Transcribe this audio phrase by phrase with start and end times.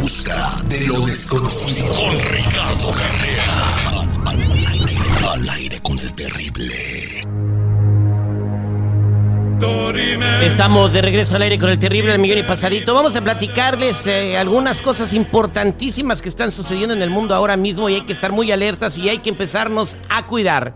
[0.00, 1.94] busca de lo desconocido.
[1.94, 4.02] Con Ricardo Carrera.
[4.26, 4.92] Al, aire,
[5.32, 6.64] al aire con el terrible.
[10.42, 12.94] Estamos de regreso al aire con el terrible del millón y pasadito.
[12.94, 17.88] Vamos a platicarles eh, algunas cosas importantísimas que están sucediendo en el mundo ahora mismo
[17.88, 20.74] y hay que estar muy alertas y hay que empezarnos a cuidar.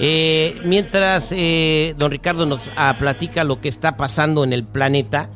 [0.00, 5.28] Eh, mientras eh, don Ricardo nos ah, platica lo que está pasando en el planeta,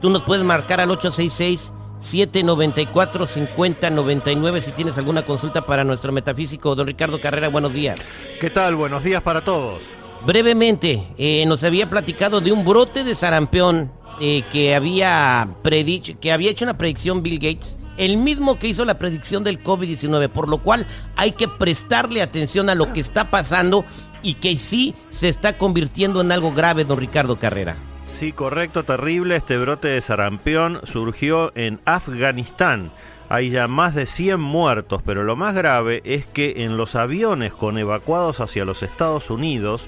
[0.00, 6.74] tú nos puedes marcar al 866 794 5099 si tienes alguna consulta para nuestro metafísico.
[6.74, 7.98] Don Ricardo Carrera, buenos días.
[8.40, 8.76] ¿Qué tal?
[8.76, 9.84] Buenos días para todos.
[10.24, 16.32] Brevemente, eh, nos había platicado de un brote de sarampión eh, que, había predicho, que
[16.32, 20.48] había hecho una predicción Bill Gates, el mismo que hizo la predicción del COVID-19, por
[20.48, 23.84] lo cual hay que prestarle atención a lo que está pasando
[24.22, 27.76] y que sí se está convirtiendo en algo grave, don Ricardo Carrera.
[28.16, 29.36] Sí, correcto, terrible.
[29.36, 32.90] Este brote de sarampión surgió en Afganistán.
[33.28, 37.52] Hay ya más de 100 muertos, pero lo más grave es que en los aviones
[37.52, 39.86] con evacuados hacia los Estados Unidos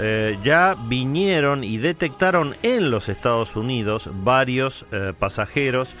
[0.00, 5.94] eh, ya vinieron y detectaron en los Estados Unidos varios eh, pasajeros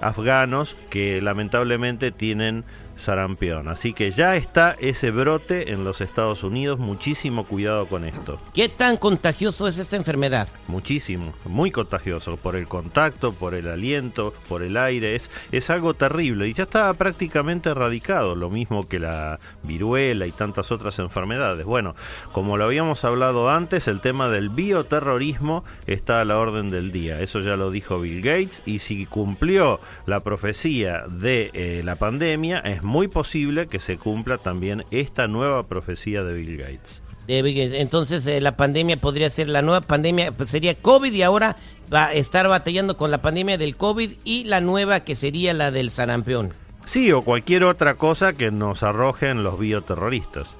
[0.00, 2.64] afganos que lamentablemente tienen
[2.98, 3.68] sarampión.
[3.68, 6.78] Así que ya está ese brote en los Estados Unidos.
[6.78, 8.40] Muchísimo cuidado con esto.
[8.52, 10.48] ¿Qué tan contagioso es esta enfermedad?
[10.66, 15.14] Muchísimo, muy contagioso por el contacto, por el aliento, por el aire.
[15.14, 20.32] Es, es algo terrible y ya está prácticamente erradicado, lo mismo que la viruela y
[20.32, 21.64] tantas otras enfermedades.
[21.64, 21.94] Bueno,
[22.32, 27.20] como lo habíamos hablado antes, el tema del bioterrorismo está a la orden del día.
[27.20, 32.58] Eso ya lo dijo Bill Gates y si cumplió la profecía de eh, la pandemia,
[32.58, 37.02] es muy posible que se cumpla también esta nueva profecía de Bill Gates.
[37.28, 41.56] Entonces eh, la pandemia podría ser la nueva pandemia, pues sería COVID y ahora
[41.92, 45.70] va a estar batallando con la pandemia del COVID y la nueva que sería la
[45.70, 46.54] del sarampión.
[46.86, 50.56] Sí, o cualquier otra cosa que nos arrojen los bioterroristas.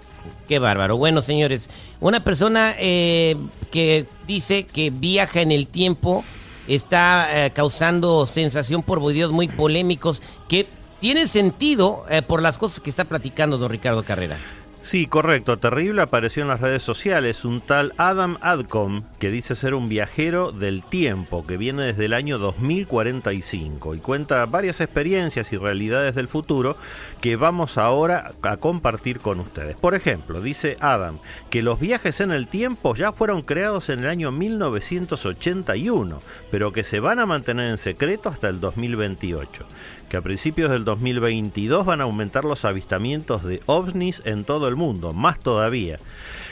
[0.46, 0.98] Qué bárbaro.
[0.98, 3.36] Bueno, señores, una persona eh,
[3.70, 6.22] que dice que viaja en el tiempo
[6.66, 10.66] está eh, causando sensación por videos muy polémicos que
[11.00, 14.36] tiene sentido eh, por las cosas que está platicando don Ricardo Carrera.
[14.80, 15.58] Sí, correcto.
[15.58, 20.52] Terrible apareció en las redes sociales un tal Adam Adcom que dice ser un viajero
[20.52, 26.28] del tiempo que viene desde el año 2045 y cuenta varias experiencias y realidades del
[26.28, 26.76] futuro
[27.20, 29.76] que vamos ahora a compartir con ustedes.
[29.76, 31.18] Por ejemplo, dice Adam
[31.50, 36.22] que los viajes en el tiempo ya fueron creados en el año 1981,
[36.52, 39.66] pero que se van a mantener en secreto hasta el 2028
[40.08, 44.76] que a principios del 2022 van a aumentar los avistamientos de ovnis en todo el
[44.76, 45.98] mundo, más todavía.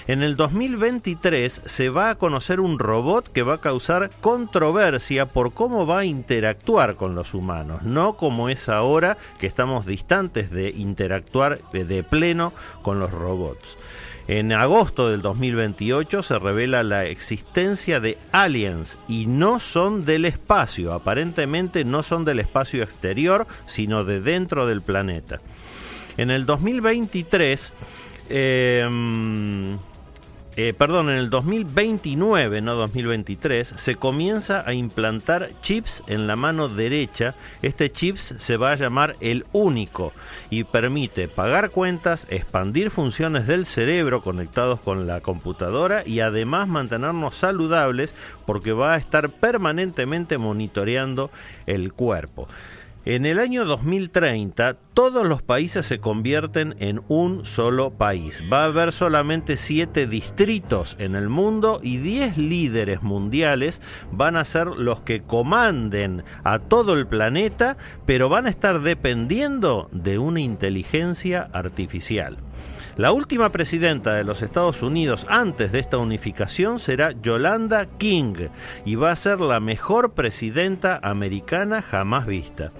[0.09, 5.53] En el 2023 se va a conocer un robot que va a causar controversia por
[5.53, 10.71] cómo va a interactuar con los humanos, no como es ahora que estamos distantes de
[10.71, 12.53] interactuar de pleno
[12.83, 13.77] con los robots.
[14.29, 20.93] En agosto del 2028 se revela la existencia de aliens y no son del espacio,
[20.93, 25.41] aparentemente no son del espacio exterior, sino de dentro del planeta.
[26.17, 27.73] En el 2023
[28.31, 29.77] eh,
[30.79, 37.35] perdón, en el 2029, no 2023, se comienza a implantar chips en la mano derecha.
[37.61, 40.15] Este chips se va a llamar el único
[40.49, 47.37] y permite pagar cuentas, expandir funciones del cerebro conectados con la computadora y además mantenernos
[47.37, 48.15] saludables
[48.47, 51.31] porque va a estar permanentemente monitoreando
[51.67, 52.49] el cuerpo.
[53.09, 58.43] En el año 2030 todos los países se convierten en un solo país.
[58.53, 63.81] Va a haber solamente 7 distritos en el mundo y 10 líderes mundiales
[64.11, 67.77] van a ser los que comanden a todo el planeta,
[68.07, 72.39] pero van a estar dependiendo de una inteligencia artificial.
[72.97, 78.49] La última presidenta de los Estados Unidos antes de esta unificación será Yolanda King
[78.85, 82.73] y va a ser la mejor presidenta americana jamás vista.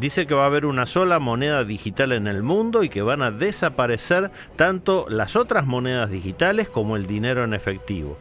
[0.00, 3.20] Dice que va a haber una sola moneda digital en el mundo y que van
[3.20, 8.16] a desaparecer tanto las otras monedas digitales como el dinero en efectivo.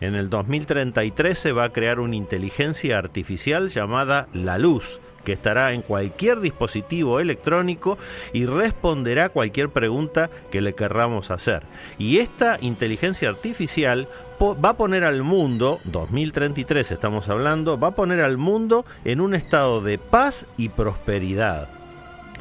[0.00, 5.72] En el 2033 se va a crear una inteligencia artificial llamada La Luz, que estará
[5.72, 7.98] en cualquier dispositivo electrónico
[8.32, 11.64] y responderá cualquier pregunta que le querramos hacer.
[11.98, 14.06] Y esta inteligencia artificial
[14.40, 19.34] va a poner al mundo, 2033 estamos hablando, va a poner al mundo en un
[19.34, 21.75] estado de paz y prosperidad.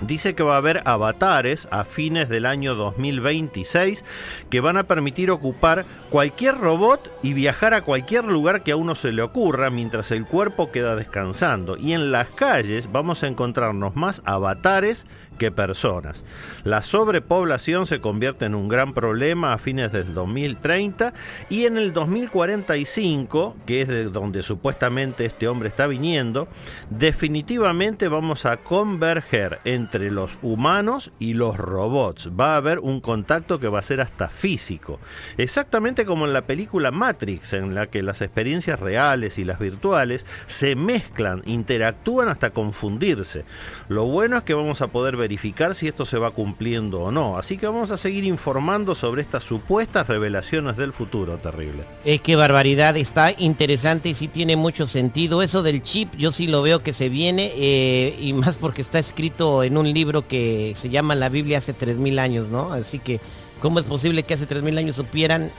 [0.02, 4.04] Dice que va a haber avatares a fines del año 2026
[4.50, 8.96] que van a permitir ocupar cualquier robot y viajar a cualquier lugar que a uno
[8.96, 11.78] se le ocurra mientras el cuerpo queda descansando.
[11.78, 15.06] Y en las calles vamos a encontrarnos más avatares
[15.38, 16.24] que personas.
[16.64, 21.14] La sobrepoblación se convierte en un gran problema a fines del 2030
[21.50, 26.48] y en el 2045, que es de donde supuestamente este hombre está viniendo,
[26.90, 32.30] definitivamente vamos a converger entre los humanos y los robots.
[32.40, 35.00] Va a haber un contacto que va a ser hasta físico.
[35.38, 40.26] Exactamente como en la película Matrix, en la que las experiencias reales y las virtuales
[40.46, 43.44] se mezclan, interactúan hasta confundirse.
[43.90, 47.12] Lo bueno es que vamos a poder ver verificar si esto se va cumpliendo o
[47.12, 47.36] no.
[47.36, 51.84] Así que vamos a seguir informando sobre estas supuestas revelaciones del futuro terrible.
[52.04, 55.42] Es que barbaridad, está interesante y sí tiene mucho sentido.
[55.42, 59.00] Eso del chip, yo sí lo veo que se viene, eh, y más porque está
[59.00, 62.74] escrito en un libro que se llama La Biblia hace 3.000 años, ¿no?
[62.74, 63.22] Así que,
[63.62, 65.52] ¿cómo es posible que hace 3.000 años supieran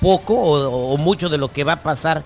[0.00, 2.24] poco o, mucho de lo que va a pasar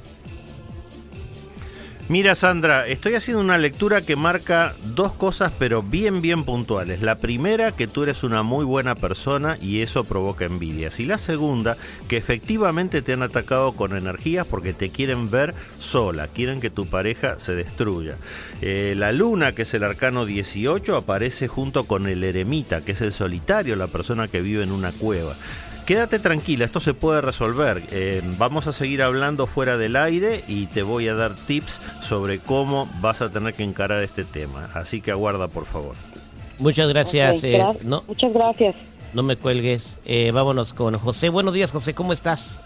[2.07, 7.01] Mira Sandra, estoy haciendo una lectura que marca dos cosas pero bien bien puntuales.
[7.01, 11.01] La primera, que tú eres una muy buena persona y eso provoca envidias.
[11.01, 16.29] Y la segunda, que efectivamente te han atacado con energías porque te quieren ver sola,
[16.29, 18.19] quieren que tu pareja se destruya.
[18.61, 23.01] Eh, la luna, que es el arcano 18, aparece junto con el eremita, que es
[23.01, 25.37] el solitario, la persona que vive en una cueva.
[25.87, 27.83] Quédate tranquila, esto se puede resolver.
[27.91, 32.39] Eh, vamos a seguir hablando fuera del aire y te voy a dar tips sobre
[32.39, 34.71] cómo vas a tener que encarar este tema.
[34.73, 35.95] Así que aguarda, por favor.
[36.59, 37.45] Muchas gracias.
[37.45, 38.77] Eh, no, Muchas gracias.
[39.13, 39.99] No me cuelgues.
[40.07, 41.29] Eh, vámonos con José.
[41.29, 41.93] Buenos días, José.
[41.93, 42.63] ¿Cómo estás?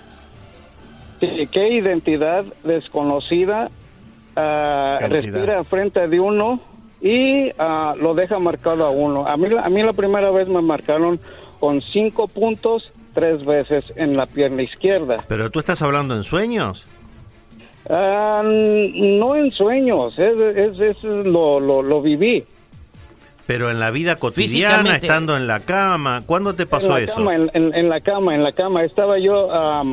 [1.20, 3.70] Sí, ¿qué identidad desconocida
[4.38, 6.62] uh, respira enfrente de uno
[7.02, 9.28] y uh, lo deja marcado a uno?
[9.28, 11.20] A mí, a mí la primera vez me marcaron
[11.60, 15.26] con cinco puntos tres veces en la pierna izquierda.
[15.28, 16.88] ¿Pero tú estás hablando en sueños?
[17.90, 20.38] Ah, no en sueños, es,
[20.80, 22.46] es, lo, lo, viví.
[23.48, 27.16] Pero en la vida cotidiana, estando en la cama, ¿cuándo te pasó en eso?
[27.16, 28.84] Cama, en, la cama, en la cama.
[28.84, 29.84] Estaba yo ah,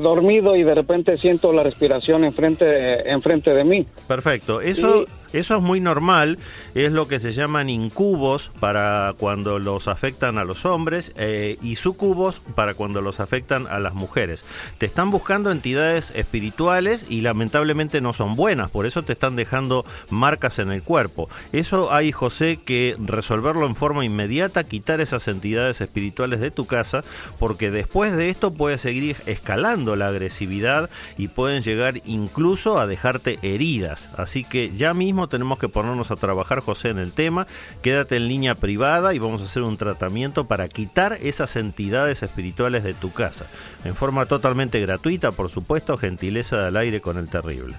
[0.00, 3.86] dormido y de repente siento la respiración enfrente, enfrente de mí.
[4.08, 4.60] Perfecto.
[4.60, 6.38] Eso, eso es muy normal,
[6.74, 11.76] es lo que se llaman incubos para cuando los afectan a los hombres eh, y
[11.76, 14.44] sucubos para cuando los afectan a las mujeres.
[14.78, 19.84] Te están buscando entidades espirituales y lamentablemente no son buenas, por eso te están dejando
[20.10, 21.28] marcas en el cuerpo.
[21.52, 27.02] Eso hay, José, que resolverlo en forma inmediata, quitar esas entidades espirituales de tu casa,
[27.38, 33.38] porque después de esto puede seguir escalando la agresividad y pueden llegar incluso a dejarte
[33.42, 34.10] heridas.
[34.16, 37.48] Así que ya mismo tenemos que ponernos a trabajar, José, en el tema.
[37.82, 42.84] Quédate en línea privada y vamos a hacer un tratamiento para quitar esas entidades espirituales
[42.84, 43.46] de tu casa.
[43.84, 47.74] En forma totalmente gratuita, por supuesto, gentileza del aire con el terrible.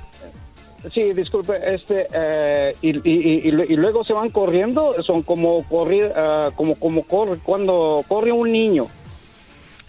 [0.93, 7.03] Sí, disculpe, este, eh, y, luego se van corriendo, son como correr, ah, como, como
[7.03, 8.87] corre, cuando corre un niño.